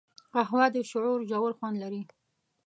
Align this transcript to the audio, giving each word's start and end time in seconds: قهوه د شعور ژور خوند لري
قهوه 0.33 0.65
د 0.75 0.77
شعور 0.91 1.19
ژور 1.29 1.51
خوند 1.57 1.75
لري 1.83 2.03